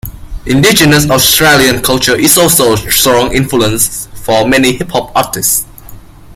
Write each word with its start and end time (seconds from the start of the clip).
Indigenous 0.47 1.07
Australian 1.11 1.83
culture 1.83 2.15
is 2.15 2.35
also 2.35 2.73
a 2.73 2.77
strong 2.91 3.31
influence 3.35 4.07
for 4.15 4.47
many 4.47 4.71
hip 4.73 4.89
hop 4.89 5.11
artists. 5.15 5.67